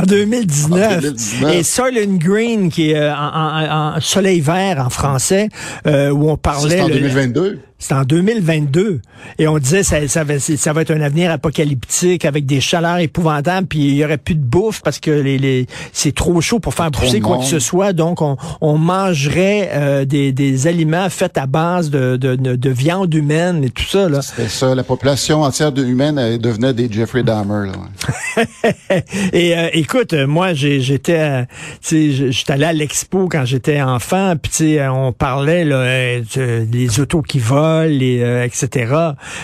En 0.00 0.06
2019. 0.06 1.52
Et 1.52 1.62
Soylent 1.62 2.18
Green, 2.18 2.70
qui 2.70 2.92
est 2.92 2.96
euh, 2.96 3.14
en, 3.14 3.96
en, 3.96 4.00
soleil 4.00 4.40
vert 4.40 4.82
en 4.84 4.90
français, 4.90 5.48
euh, 5.86 6.10
où 6.10 6.30
on 6.30 6.36
parlait... 6.36 6.76
C'est 6.76 6.80
en 6.80 6.88
2022. 6.88 7.58
C'est 7.80 7.94
en 7.94 8.02
2022. 8.02 9.00
Et 9.38 9.48
on 9.48 9.58
disait 9.58 9.82
ça, 9.82 10.06
ça, 10.06 10.22
va, 10.22 10.38
ça 10.38 10.72
va 10.74 10.82
être 10.82 10.90
un 10.90 11.00
avenir 11.00 11.30
apocalyptique 11.30 12.26
avec 12.26 12.44
des 12.44 12.60
chaleurs 12.60 12.98
épouvantables, 12.98 13.66
puis 13.66 13.78
il 13.78 13.94
y 13.94 14.04
aurait 14.04 14.18
plus 14.18 14.34
de 14.34 14.44
bouffe 14.44 14.82
parce 14.82 15.00
que 15.00 15.10
les, 15.10 15.38
les 15.38 15.66
c'est 15.92 16.14
trop 16.14 16.42
chaud 16.42 16.60
pour 16.60 16.74
faire 16.74 16.90
pousser 16.90 17.20
quoi 17.20 17.38
que 17.38 17.46
ce 17.46 17.58
soit. 17.58 17.94
Donc 17.94 18.20
on, 18.20 18.36
on 18.60 18.76
mangerait 18.76 19.70
euh, 19.72 20.04
des, 20.04 20.32
des 20.32 20.66
aliments 20.66 21.08
faits 21.08 21.38
à 21.38 21.46
base 21.46 21.88
de, 21.88 22.16
de, 22.16 22.36
de, 22.36 22.70
viande 22.70 23.12
humaine 23.14 23.64
et 23.64 23.70
tout 23.70 23.84
ça. 23.84 24.10
Là. 24.10 24.20
C'était 24.20 24.48
ça. 24.48 24.74
La 24.74 24.84
population 24.84 25.42
entière 25.42 25.72
de 25.72 25.82
humaine 25.82 26.36
devenait 26.36 26.74
des 26.74 26.92
Jeffrey 26.92 27.22
Dahmer. 27.22 27.70
Là, 27.72 28.42
et 29.32 29.56
euh, 29.56 29.68
écoute, 29.72 30.12
moi 30.12 30.52
j'étais, 30.52 31.46
tu 31.82 32.12
sais, 32.12 32.30
j'étais 32.30 32.52
allé 32.52 32.64
à 32.66 32.72
l'expo 32.74 33.26
quand 33.30 33.46
j'étais 33.46 33.80
enfant, 33.80 34.34
puis 34.36 34.76
on 34.82 35.12
parlait 35.12 35.64
là, 35.64 36.20
des 36.20 37.00
autos 37.00 37.22
qui 37.22 37.38
volent 37.38 37.69
et, 37.86 38.22
euh, 38.22 38.44
etc. 38.44 38.94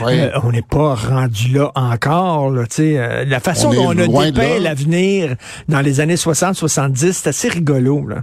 Euh, 0.02 0.30
on 0.42 0.52
n'est 0.52 0.62
pas 0.62 0.94
rendu 0.94 1.48
là 1.52 1.70
encore. 1.74 2.50
Là, 2.50 2.64
euh, 2.78 3.24
la 3.24 3.40
façon 3.40 3.72
dont 3.72 3.88
on 3.88 3.98
a 3.98 4.06
dépeint 4.06 4.58
l'avenir 4.60 5.36
dans 5.68 5.80
les 5.80 6.00
années 6.00 6.16
60-70, 6.16 7.12
c'est 7.12 7.28
assez 7.28 7.48
rigolo. 7.48 8.06
Là 8.06 8.22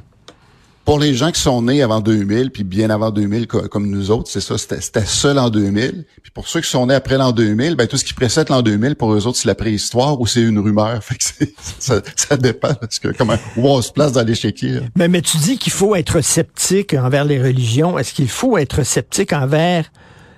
pour 0.86 1.00
les 1.00 1.14
gens 1.14 1.32
qui 1.32 1.40
sont 1.40 1.62
nés 1.62 1.82
avant 1.82 2.02
2000, 2.02 2.52
puis 2.52 2.64
bien 2.64 2.90
avant 2.90 3.12
2000 3.12 3.48
comme 3.48 3.90
nous 3.90 4.12
autres, 4.12 4.30
c'est 4.30 4.42
ça, 4.42 4.58
c'était 4.58 5.06
seul 5.06 5.40
en 5.40 5.50
2000. 5.50 6.06
Puis 6.22 6.32
pour 6.32 6.48
ceux 6.48 6.62
qui 6.62 6.70
sont 6.70 6.88
nés 6.88 6.96
après 6.96 7.18
l'an 7.18 7.32
2000, 7.32 7.76
ben 7.76 7.88
tout 7.88 7.98
ce 7.98 8.04
qui 8.04 8.14
précède 8.14 8.50
l'an 8.50 8.62
2000, 8.62 8.96
pour 8.96 9.14
eux 9.14 9.26
autres, 9.26 9.38
c'est 9.38 9.48
la 9.48 9.56
préhistoire 9.56 10.20
ou 10.20 10.28
c'est 10.28 10.42
une 10.42 10.60
rumeur. 10.60 11.02
Fait 11.04 11.16
que 11.16 11.24
ça, 11.80 12.02
ça 12.16 12.38
dépend 12.38 12.74
parce 12.74 13.00
que 13.00 13.10
comment 13.10 13.38
où 13.58 13.68
on 13.68 13.82
se 13.82 13.92
place 13.92 14.12
dans 14.12 14.26
l'échiquier. 14.26 14.82
Mais, 14.96 15.08
mais 15.08 15.22
tu 15.22 15.38
dis 15.38 15.58
qu'il 15.58 15.74
faut 15.74 15.96
être 15.96 16.22
sceptique 16.22 16.94
envers 16.94 17.26
les 17.26 17.42
religions. 17.42 17.98
Est-ce 17.98 18.14
qu'il 18.14 18.30
faut 18.30 18.58
être 18.58 18.84
sceptique 18.84 19.34
envers 19.34 19.90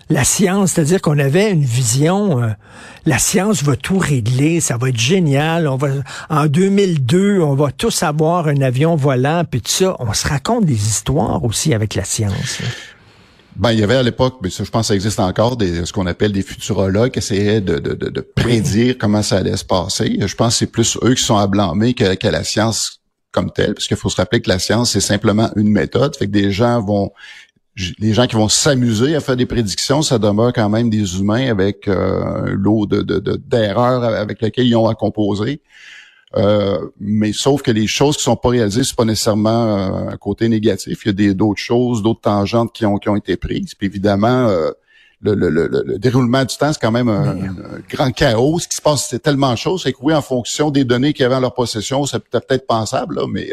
la 0.09 0.24
science, 0.24 0.74
c'est-à-dire 0.74 1.01
qu'on 1.01 1.17
avait 1.17 1.51
une 1.51 1.63
vision, 1.63 2.43
euh, 2.43 2.50
la 3.05 3.17
science 3.17 3.63
va 3.63 3.75
tout 3.75 3.97
régler, 3.97 4.59
ça 4.59 4.77
va 4.77 4.89
être 4.89 5.00
génial. 5.00 5.67
On 5.67 5.77
va 5.77 5.89
en 6.29 6.45
2002, 6.45 7.39
on 7.39 7.55
va 7.55 7.71
tous 7.71 8.03
avoir 8.03 8.47
un 8.47 8.62
avion 8.62 8.95
volant, 8.95 9.43
puis 9.50 9.62
tout 9.62 9.71
ça. 9.71 9.95
On 10.00 10.13
se 10.13 10.27
raconte 10.27 10.65
des 10.65 10.88
histoires 10.88 11.43
aussi 11.43 11.74
avec 11.74 11.95
la 11.95 12.03
science. 12.03 12.62
Ben, 13.55 13.71
il 13.71 13.79
y 13.79 13.83
avait 13.83 13.95
à 13.95 14.03
l'époque, 14.03 14.38
mais 14.41 14.50
ça, 14.50 14.63
je 14.63 14.69
pense 14.69 14.81
que 14.81 14.88
ça 14.88 14.95
existe 14.95 15.19
encore, 15.19 15.57
ce 15.59 15.91
qu'on 15.93 16.07
appelle 16.07 16.33
des 16.33 16.41
futurologues 16.41 17.12
qui 17.12 17.19
essayaient 17.19 17.62
de, 17.62 18.21
prédire 18.35 18.97
comment 19.00 19.24
ça 19.24 19.38
allait 19.38 19.55
se 19.55 19.63
passer. 19.63 20.17
Je 20.19 20.35
pense 20.35 20.53
que 20.53 20.59
c'est 20.59 20.71
plus 20.71 20.97
eux 21.03 21.13
qui 21.13 21.24
sont 21.24 21.38
à 21.38 21.47
blâmer 21.47 21.93
que, 21.93 22.27
la 22.27 22.43
science 22.43 23.01
comme 23.31 23.51
telle, 23.51 23.74
parce 23.74 23.88
qu'il 23.88 23.97
faut 23.97 24.09
se 24.09 24.15
rappeler 24.17 24.41
que 24.41 24.50
la 24.50 24.59
science, 24.59 24.91
c'est 24.91 25.01
simplement 25.01 25.50
une 25.55 25.69
méthode. 25.69 26.15
Fait 26.15 26.25
que 26.25 26.31
des 26.31 26.51
gens 26.51 26.81
vont 26.81 27.12
les 28.00 28.13
gens 28.13 28.25
qui 28.27 28.36
vont 28.36 28.48
s'amuser 28.48 29.15
à 29.15 29.20
faire 29.20 29.36
des 29.36 29.46
prédictions, 29.46 30.01
ça 30.01 30.17
demeure 30.17 30.53
quand 30.53 30.70
même 30.70 30.89
des 30.89 31.20
humains 31.20 31.50
avec 31.50 31.88
euh, 31.88 32.24
un 32.24 32.53
lot 32.53 32.86
de, 32.86 33.01
d'erreurs 33.38 34.03
avec 34.03 34.41
lesquelles 34.41 34.67
ils 34.67 34.75
ont 34.75 34.88
à 34.88 34.96
composer. 34.96 35.62
Euh, 36.38 36.89
mais 37.00 37.32
sauf 37.34 37.62
que 37.62 37.72
les 37.72 37.88
choses 37.88 38.17
qui 38.17 38.24
sont 38.24 38.36
pas 38.36 38.50
réalisées, 38.50 38.84
c'est 38.84 38.96
pas 38.96 39.05
nécessairement 39.05 39.77
euh, 39.77 40.10
un 40.10 40.17
côté 40.17 40.50
négatif. 40.50 41.05
Il 41.05 41.08
y 41.08 41.10
a 41.10 41.13
des 41.13 41.34
d'autres 41.34 41.62
choses, 41.62 42.01
d'autres 42.01 42.22
tangentes 42.22 42.74
qui 42.74 42.86
ont 42.86 42.98
qui 42.98 43.10
ont 43.10 43.15
été 43.15 43.38
prises. 43.38 43.74
Puis 43.75 43.88
évidemment, 43.88 44.48
euh, 44.48 44.72
le, 45.22 45.34
le, 45.34 45.50
le, 45.50 45.98
déroulement 45.98 46.44
du 46.44 46.55
temps, 46.55 46.74
c'est 46.74 46.82
quand 46.82 46.91
même 46.91 47.10
un, 47.10 47.36
grand 47.89 48.12
chaos. 48.12 48.60
Ce 48.60 48.67
qui 48.67 48.75
se 48.75 48.82
passe, 48.82 49.08
c'est 49.10 49.20
tellement 49.20 49.51
de 49.51 49.58
choses. 49.58 49.84
C'est 49.84 49.94
que 49.94 49.98
oui, 50.01 50.13
en 50.13 50.22
fonction 50.22 50.72
des 50.72 50.84
données 50.84 51.13
qu'il 51.13 51.24
y 51.24 51.25
avait 51.25 51.36
en 51.36 51.39
leur 51.39 51.53
possession, 51.53 52.05
c'est 52.05 52.20
peut-être 52.20 52.67
pensable, 52.67 53.15
là, 53.15 53.27
mais 53.29 53.50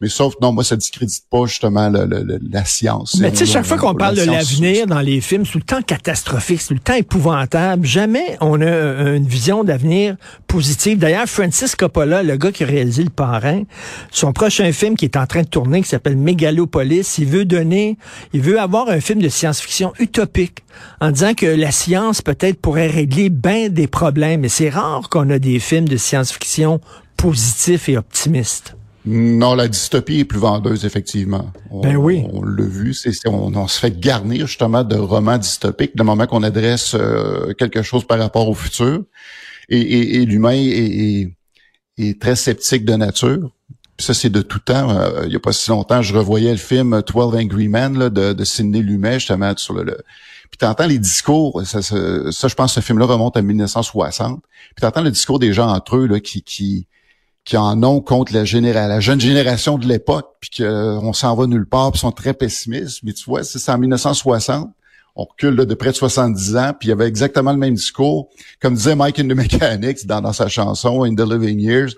mais 0.00 0.08
sauf, 0.08 0.34
non, 0.42 0.52
moi, 0.52 0.64
ça 0.64 0.74
discrédite 0.74 1.22
pas 1.30 1.46
justement 1.46 1.88
la 1.88 2.64
science. 2.64 3.16
Mais 3.20 3.30
tu 3.30 3.38
sais, 3.38 3.46
chaque 3.46 3.64
fois 3.64 3.76
qu'on 3.76 3.94
parle 3.94 4.16
de 4.16 4.24
l'avenir 4.24 4.88
dans 4.88 5.00
les 5.00 5.20
films, 5.20 5.46
c'est 5.46 5.52
tout 5.52 5.58
le 5.58 5.64
temps 5.64 5.82
catastrophique, 5.82 6.60
c'est 6.60 6.68
tout 6.68 6.74
le 6.74 6.80
temps 6.80 6.94
épouvantable. 6.94 7.86
Jamais 7.86 8.36
on 8.40 8.60
a 8.60 8.64
euh, 8.64 9.16
une 9.16 9.26
vision 9.26 9.62
d'avenir 9.62 10.16
positive. 10.48 10.98
D'ailleurs, 10.98 11.26
Francis 11.26 11.76
Coppola, 11.76 12.24
le 12.24 12.36
gars 12.36 12.50
qui 12.50 12.64
a 12.64 12.66
réalisé 12.66 13.04
Le 13.04 13.10
Parrain, 13.10 13.62
son 14.10 14.32
prochain 14.32 14.72
film 14.72 14.96
qui 14.96 15.04
est 15.04 15.16
en 15.16 15.26
train 15.26 15.42
de 15.42 15.48
tourner, 15.48 15.80
qui 15.80 15.88
s'appelle 15.88 16.16
Megalopolis, 16.16 17.18
il 17.18 17.26
veut 17.26 17.44
donner, 17.44 17.96
il 18.32 18.40
veut 18.40 18.58
avoir 18.58 18.88
un 18.88 19.00
film 19.00 19.22
de 19.22 19.28
science-fiction 19.28 19.92
utopique 20.00 20.64
en 21.00 21.12
disant 21.12 21.34
que 21.34 21.46
la 21.46 21.70
science 21.70 22.20
peut-être 22.20 22.60
pourrait 22.60 22.88
régler 22.88 23.30
bien 23.30 23.68
des 23.68 23.86
problèmes. 23.86 24.44
Et 24.44 24.48
c'est 24.48 24.70
rare 24.70 25.08
qu'on 25.08 25.30
a 25.30 25.38
des 25.38 25.60
films 25.60 25.88
de 25.88 25.96
science-fiction 25.96 26.80
positifs 27.16 27.88
et 27.88 27.96
optimistes. 27.96 28.76
Non, 29.06 29.54
la 29.54 29.68
dystopie 29.68 30.20
est 30.20 30.24
plus 30.24 30.38
vendeuse, 30.38 30.86
effectivement. 30.86 31.52
On, 31.70 31.80
ben 31.80 31.96
oui. 31.96 32.24
On 32.32 32.42
l'a 32.42 32.64
vu, 32.64 32.94
c'est, 32.94 33.12
on, 33.28 33.68
se 33.68 33.78
fait 33.78 33.98
garnir 34.00 34.46
justement 34.46 34.82
de 34.82 34.96
romans 34.96 35.36
dystopiques 35.36 35.92
le 35.94 36.04
moment 36.04 36.26
qu'on 36.26 36.42
adresse 36.42 36.94
euh, 36.94 37.52
quelque 37.52 37.82
chose 37.82 38.06
par 38.06 38.18
rapport 38.18 38.48
au 38.48 38.54
futur. 38.54 39.02
Et, 39.68 40.22
et, 40.22 40.26
l'humain 40.26 40.52
est, 40.54 41.30
est, 41.98 42.20
très 42.20 42.36
sceptique 42.36 42.84
de 42.84 42.94
nature. 42.94 43.50
ça, 43.98 44.14
c'est 44.14 44.30
de 44.30 44.40
tout 44.40 44.58
temps. 44.58 44.90
Euh, 44.90 45.24
il 45.26 45.32
y 45.32 45.36
a 45.36 45.40
pas 45.40 45.52
si 45.52 45.68
longtemps, 45.70 46.00
je 46.00 46.14
revoyais 46.14 46.52
le 46.52 46.58
film 46.58 47.02
12 47.02 47.36
Angry 47.36 47.68
Men 47.68 47.98
là, 47.98 48.08
de, 48.08 48.32
de 48.32 48.44
Sidney 48.44 48.80
Lumet, 48.80 49.14
justement, 49.14 49.54
sur 49.56 49.74
le... 49.74 49.84
le... 49.84 49.98
Puis 50.50 50.58
t'entends 50.58 50.86
les 50.86 50.98
discours, 50.98 51.62
ça, 51.66 51.82
ça, 51.82 51.96
je 51.96 52.54
pense 52.54 52.74
que 52.74 52.80
ce 52.80 52.86
film-là 52.86 53.06
remonte 53.06 53.36
à 53.36 53.42
1960. 53.42 54.40
Puis 54.40 54.80
t'entends 54.80 55.02
le 55.02 55.10
discours 55.10 55.40
des 55.40 55.52
gens 55.52 55.68
entre 55.68 55.96
eux 55.96 56.06
là, 56.06 56.20
qui, 56.20 56.42
qui, 56.42 56.86
qui 57.44 57.56
en 57.56 57.82
ont 57.82 58.00
contre 58.00 58.32
la, 58.32 58.42
la 58.88 59.00
jeune 59.00 59.20
génération 59.20 59.76
de 59.78 59.86
l'époque, 59.86 60.34
puis 60.40 60.62
qu'on 60.62 61.12
s'en 61.12 61.34
va 61.34 61.46
nulle 61.46 61.66
part, 61.66 61.92
puis 61.92 62.00
sont 62.00 62.12
très 62.12 62.34
pessimistes. 62.34 63.00
Mais 63.02 63.12
tu 63.12 63.24
vois, 63.26 63.44
c'est 63.44 63.70
en 63.70 63.78
1960. 63.78 64.70
On 65.16 65.24
recule 65.24 65.54
de 65.54 65.74
près 65.74 65.90
de 65.90 65.96
70 65.96 66.56
ans, 66.56 66.72
puis 66.78 66.88
il 66.88 66.90
y 66.90 66.92
avait 66.92 67.06
exactement 67.06 67.52
le 67.52 67.58
même 67.58 67.74
discours. 67.74 68.30
Comme 68.60 68.74
disait 68.74 68.96
Mike 68.96 69.20
in 69.20 69.28
the 69.28 69.36
Mechanics 69.36 70.06
dans, 70.06 70.20
dans 70.20 70.32
sa 70.32 70.48
chanson 70.48 71.04
In 71.04 71.14
the 71.14 71.20
Living 71.20 71.60
Years, 71.60 71.94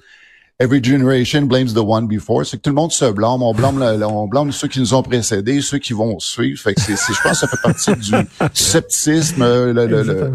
Every 0.59 0.81
generation 0.83 1.43
blames 1.43 1.75
the 1.75 1.85
one 1.85 2.09
before. 2.09 2.47
C'est 2.47 2.57
que 2.57 2.63
tout 2.63 2.71
le 2.71 2.77
monde 2.77 2.91
se 2.91 3.05
blâme. 3.05 3.43
On 3.43 3.53
blâme, 3.53 3.83
on 4.03 4.27
blâme 4.27 4.53
ceux 4.53 4.69
qui 4.69 4.81
nous 4.81 4.95
ont 4.95 5.03
précédés, 5.03 5.61
ceux 5.61 5.77
qui 5.77 5.93
vont 5.93 6.19
suivre. 6.19 6.59
Fait 6.59 6.73
que 6.73 6.81
c'est, 6.81 6.95
je 6.95 7.21
pense 7.23 7.33
que 7.33 7.39
ça 7.41 7.47
fait 7.47 7.63
partie 7.63 7.93
du 7.95 8.13
sceptisme, 8.55 9.45
le, 9.45 9.87
le, 9.87 10.33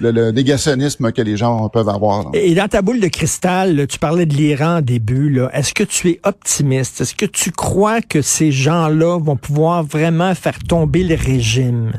le, 0.00 0.30
négationnisme 0.30 1.12
que 1.12 1.22
les 1.22 1.36
gens 1.36 1.68
peuvent 1.68 1.88
avoir. 1.88 2.30
Et 2.34 2.54
dans 2.54 2.68
ta 2.68 2.82
boule 2.82 3.00
de 3.00 3.08
cristal, 3.08 3.86
tu 3.86 3.98
parlais 3.98 4.26
de 4.26 4.34
l'Iran 4.34 4.78
au 4.78 4.80
début. 4.80 5.40
Est-ce 5.52 5.74
que 5.74 5.84
tu 5.84 6.10
es 6.10 6.20
optimiste? 6.24 7.00
Est-ce 7.00 7.14
que 7.14 7.26
tu 7.26 7.50
crois 7.50 8.00
que 8.00 8.22
ces 8.22 8.52
gens-là 8.52 9.18
vont 9.18 9.36
pouvoir 9.36 9.82
vraiment 9.82 10.34
faire 10.34 10.58
tomber 10.58 11.04
le 11.04 11.14
régime? 11.14 11.92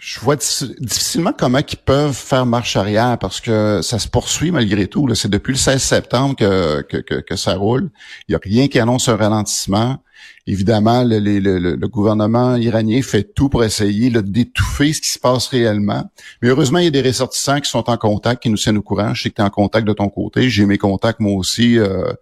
je 0.00 0.18
vois 0.18 0.36
difficilement 0.36 1.32
comment 1.36 1.58
ils 1.58 1.76
peuvent 1.76 2.14
faire 2.14 2.46
marche 2.46 2.74
arrière 2.74 3.18
parce 3.18 3.38
que 3.38 3.80
ça 3.82 3.98
se 3.98 4.08
poursuit 4.08 4.50
malgré 4.50 4.86
tout. 4.86 5.06
C'est 5.14 5.28
depuis 5.28 5.52
le 5.52 5.58
16 5.58 5.80
septembre 5.80 6.36
que, 6.36 6.80
que, 6.80 7.20
que, 7.20 7.36
ça 7.36 7.54
roule. 7.54 7.90
Il 8.26 8.32
n'y 8.32 8.34
a 8.34 8.40
rien 8.42 8.68
qui 8.68 8.80
annonce 8.80 9.10
un 9.10 9.16
ralentissement. 9.16 10.02
Évidemment, 10.46 11.04
le, 11.04 11.86
gouvernement 11.86 12.56
iranien 12.56 13.02
fait 13.02 13.34
tout 13.34 13.48
pour 13.48 13.62
essayer 13.62 14.10
d'étouffer 14.10 14.92
ce 14.92 15.00
qui 15.00 15.08
se 15.08 15.18
passe 15.18 15.48
réellement. 15.48 16.10
Mais 16.42 16.48
heureusement, 16.48 16.78
il 16.78 16.84
y 16.84 16.88
a 16.88 16.90
des 16.90 17.02
ressortissants 17.02 17.60
qui 17.60 17.70
sont 17.70 17.88
en 17.88 17.96
contact, 17.96 18.42
qui 18.42 18.50
nous 18.50 18.56
tiennent 18.56 18.78
au 18.78 18.82
courant. 18.82 19.14
Je 19.14 19.22
sais 19.22 19.30
que 19.30 19.36
tu 19.36 19.42
es 19.42 19.44
en 19.44 19.50
contact 19.50 19.86
de 19.86 19.92
ton 19.92 20.08
côté. 20.08 20.48
J'ai 20.48 20.66
mes 20.66 20.78
contacts 20.78 21.20
moi 21.20 21.34
aussi 21.34 21.78
euh, 21.78 22.12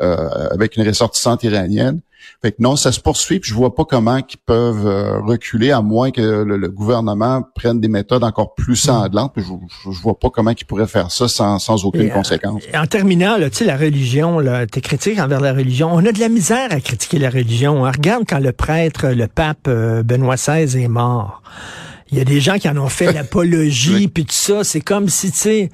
euh, 0.00 0.48
avec 0.50 0.76
une 0.76 0.86
ressortissante 0.86 1.42
iranienne. 1.42 2.00
Fait 2.42 2.52
que 2.52 2.56
non, 2.60 2.76
ça 2.76 2.92
se 2.92 3.00
poursuit, 3.00 3.40
puis 3.40 3.50
je 3.50 3.54
vois 3.54 3.74
pas 3.74 3.84
comment 3.84 4.18
ils 4.18 4.36
peuvent 4.44 4.86
euh, 4.86 5.20
reculer 5.20 5.70
à 5.70 5.82
moins 5.82 6.10
que 6.10 6.20
le, 6.20 6.68
gouvernement 6.68 7.42
prenne 7.54 7.80
des 7.80 7.88
méthodes 7.88 8.24
encore 8.24 8.54
plus 8.54 8.76
sanglantes. 8.76 9.32
Je, 9.36 9.42
je, 9.42 10.00
vois 10.00 10.18
pas 10.18 10.30
comment 10.30 10.50
ils 10.50 10.64
pourraient 10.64 10.86
faire 10.86 11.10
ça 11.10 11.28
sans, 11.28 11.58
sans 11.58 11.84
aucune 11.84 12.10
euh, 12.10 12.14
conséquence. 12.14 12.62
en 12.74 12.86
terminant, 12.86 13.36
tu 13.38 13.48
sais, 13.52 13.64
la 13.64 13.76
religion, 13.76 14.40
tes 14.70 14.80
critiques 14.80 15.18
envers 15.18 15.40
la 15.40 15.52
religion, 15.52 15.90
on 15.92 16.04
a 16.04 16.12
de 16.12 16.20
la 16.20 16.28
misère 16.28 16.68
à 16.70 16.80
critiquer 16.80 17.18
la 17.18 17.30
religion. 17.30 17.84
Hein. 17.84 17.92
Regarde 17.92 18.24
quand 18.28 18.38
le 18.38 18.52
prêtre, 18.52 19.08
le 19.08 19.26
pape 19.26 19.66
euh, 19.68 20.02
Benoît 20.02 20.36
XVI 20.36 20.82
est 20.82 20.88
mort. 20.88 21.42
Il 22.10 22.18
y 22.18 22.20
a 22.20 22.24
des 22.24 22.40
gens 22.40 22.58
qui 22.58 22.68
en 22.68 22.76
ont 22.76 22.88
fait 22.88 23.12
l'apologie, 23.14 24.08
puis 24.08 24.24
tout 24.24 24.34
ça. 24.34 24.62
C'est 24.64 24.80
comme 24.80 25.08
si, 25.08 25.32
tu 25.32 25.38
sais, 25.38 25.70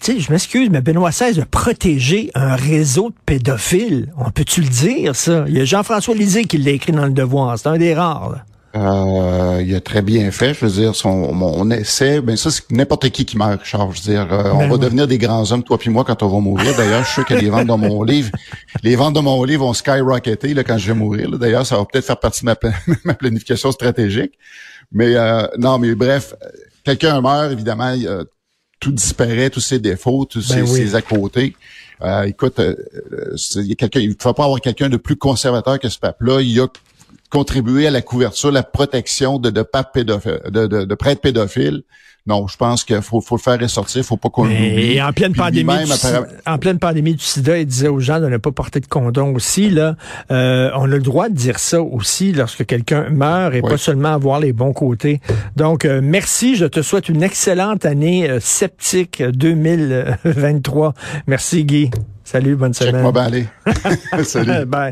tu 0.00 0.12
sais, 0.12 0.20
je 0.20 0.32
m'excuse, 0.32 0.68
mais 0.70 0.80
Benoît 0.80 1.10
XVI 1.10 1.40
a 1.40 1.46
protégé 1.46 2.30
un 2.34 2.56
réseau 2.56 3.10
de 3.10 3.14
pédophiles. 3.26 4.12
On 4.18 4.30
peut-tu 4.30 4.60
le 4.60 4.68
dire, 4.68 5.16
ça? 5.16 5.44
Il 5.48 5.56
y 5.56 5.60
a 5.60 5.64
Jean-François 5.64 6.14
Lisée 6.14 6.44
qui 6.44 6.58
l'a 6.58 6.72
écrit 6.72 6.92
dans 6.92 7.06
Le 7.06 7.12
Devoir. 7.12 7.58
C'est 7.58 7.68
un 7.68 7.78
des 7.78 7.94
rares, 7.94 8.44
Euh, 8.74 9.62
il 9.62 9.74
a 9.74 9.80
très 9.82 10.00
bien 10.00 10.30
fait, 10.30 10.54
je 10.54 10.64
veux 10.64 10.70
dire, 10.72 10.94
son, 10.94 11.34
mon 11.34 11.70
essai, 11.70 12.22
ben 12.22 12.36
ça 12.36 12.50
c'est 12.50 12.70
n'importe 12.70 13.10
qui 13.10 13.26
qui 13.26 13.36
meurt, 13.36 13.60
Charles. 13.64 13.90
Je 13.92 14.00
veux 14.02 14.14
dire, 14.14 14.32
euh, 14.32 14.50
on 14.54 14.60
ben 14.60 14.70
va 14.70 14.76
devenir 14.78 15.06
des 15.06 15.18
grands 15.18 15.52
hommes, 15.52 15.62
toi 15.62 15.76
puis 15.76 15.90
moi, 15.90 16.04
quand 16.04 16.22
on 16.22 16.28
va 16.28 16.40
mourir. 16.40 16.74
D'ailleurs, 16.74 17.00
je 17.02 17.06
suis 17.06 17.14
sûr 17.16 17.26
que 17.26 17.34
les 17.34 17.50
ventes 17.50 17.66
de 17.66 17.74
mon 17.74 18.02
livre, 18.02 18.30
les 18.82 18.96
ventes 18.96 19.14
de 19.14 19.20
mon 19.20 19.44
livre 19.44 19.66
vont 19.66 19.74
skyrocketer 19.74 20.54
là, 20.54 20.64
quand 20.64 20.78
je 20.78 20.86
vais 20.86 20.98
mourir. 20.98 21.30
D'ailleurs, 21.38 21.66
ça 21.66 21.76
va 21.76 21.84
peut-être 21.84 22.06
faire 22.06 22.18
partie 22.18 22.46
de 22.46 22.46
ma, 22.46 22.56
ma 23.04 23.12
planification 23.12 23.72
stratégique. 23.72 24.32
Mais 24.92 25.16
euh, 25.16 25.46
non, 25.58 25.78
mais 25.78 25.94
bref, 25.94 26.34
quelqu'un 26.84 27.20
meurt, 27.20 27.52
évidemment, 27.52 27.94
tout 28.82 28.92
disparaît, 28.92 29.48
tous 29.48 29.60
ses 29.60 29.78
défauts, 29.78 30.24
tous 30.24 30.48
ben 30.48 30.66
ses, 30.66 30.94
à 30.94 31.02
côté. 31.02 31.54
Euh, 32.02 32.24
écoute, 32.24 32.58
euh, 32.58 32.74
il 33.56 33.70
y 33.70 33.76
quelqu'un, 33.76 34.00
il 34.00 34.10
ne 34.10 34.14
faut 34.18 34.32
pas 34.32 34.44
avoir 34.44 34.60
quelqu'un 34.60 34.88
de 34.88 34.96
plus 34.96 35.16
conservateur 35.16 35.78
que 35.78 35.88
ce 35.88 35.98
pape-là. 35.98 36.40
Il 36.40 36.58
a 36.60 36.66
contribué 37.32 37.86
à 37.86 37.90
la 37.90 38.02
couverture, 38.02 38.52
la 38.52 38.62
protection 38.62 39.38
de, 39.38 39.48
de, 39.48 39.62
pape 39.62 39.94
pédophile, 39.94 40.38
de, 40.50 40.66
de, 40.66 40.84
de 40.84 40.94
prêtres 40.94 41.22
pédophiles. 41.22 41.82
Non, 42.24 42.46
je 42.46 42.56
pense 42.56 42.84
qu'il 42.84 43.00
faut, 43.02 43.20
faut 43.20 43.34
le 43.34 43.40
faire 43.40 43.58
ressortir, 43.58 44.04
faut 44.04 44.16
pas 44.16 44.28
qu'on 44.28 44.44
l'oublie. 44.44 44.92
Et 44.92 45.02
en 45.02 45.12
pleine 45.12 45.32
pandémie, 45.32 45.72
du, 45.84 45.90
en 46.46 46.58
pleine 46.58 46.78
pandémie 46.78 47.14
du 47.14 47.24
SIDA, 47.24 47.58
il 47.58 47.66
disait 47.66 47.88
aux 47.88 47.98
gens 47.98 48.20
de 48.20 48.28
ne 48.28 48.36
pas 48.36 48.52
porter 48.52 48.78
de 48.78 48.86
condom 48.86 49.34
aussi. 49.34 49.70
Là, 49.70 49.96
euh, 50.30 50.70
on 50.76 50.84
a 50.84 50.86
le 50.86 51.00
droit 51.00 51.28
de 51.28 51.34
dire 51.34 51.58
ça 51.58 51.82
aussi 51.82 52.32
lorsque 52.32 52.64
quelqu'un 52.64 53.08
meurt 53.10 53.54
et 53.54 53.62
pas 53.62 53.76
seulement 53.76 54.12
avoir 54.12 54.38
les 54.38 54.52
bons 54.52 54.72
côtés. 54.72 55.20
Donc, 55.56 55.84
euh, 55.84 56.00
merci. 56.00 56.54
Je 56.54 56.66
te 56.66 56.80
souhaite 56.80 57.08
une 57.08 57.24
excellente 57.24 57.84
année 57.84 58.30
euh, 58.30 58.38
sceptique 58.38 59.20
2023. 59.20 60.94
Merci 61.26 61.64
Guy. 61.64 61.90
Salut, 62.22 62.54
bonne 62.54 62.72
semaine. 62.72 63.02
Salut. 64.22 64.64
Bye. 64.66 64.90